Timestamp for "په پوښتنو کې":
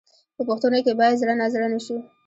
0.35-0.97